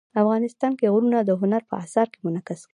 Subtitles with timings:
[0.21, 2.69] افغانستان کې غرونه د هنر په اثار کې منعکس کېږي.